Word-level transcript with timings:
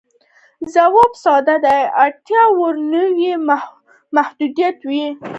ځواب 0.73 1.11
ساده 1.23 1.55
دی، 1.65 1.81
اړتیا 2.03 2.43
وړ 2.57 2.73
نوعې 2.93 3.33
محدودې 4.15 4.69
وې. 4.89 5.05